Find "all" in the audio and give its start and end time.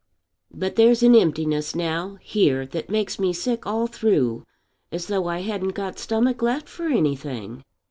3.67-3.85